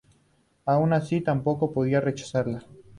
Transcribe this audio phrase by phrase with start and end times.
[0.65, 2.65] Aun así, tampoco podía rechazarla.